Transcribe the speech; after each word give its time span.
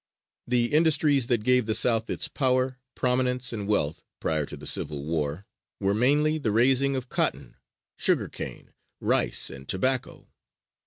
The 0.47 0.73
industries 0.73 1.27
that 1.27 1.43
gave 1.43 1.67
the 1.67 1.75
South 1.75 2.09
its 2.09 2.27
power, 2.27 2.79
prominence 2.95 3.53
and 3.53 3.67
wealth 3.67 4.01
prior 4.19 4.47
to 4.47 4.57
the 4.57 4.65
Civil 4.65 5.03
War 5.05 5.45
were 5.79 5.93
mainly 5.93 6.39
the 6.39 6.51
raising 6.51 6.95
of 6.95 7.07
cotton, 7.07 7.53
sugar 7.99 8.27
cane, 8.27 8.73
rice 8.99 9.51
and 9.51 9.67
tobacco. 9.69 10.25